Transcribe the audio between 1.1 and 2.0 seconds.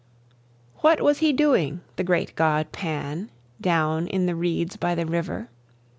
he doing,